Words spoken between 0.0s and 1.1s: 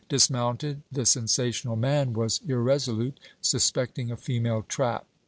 Dismounted, the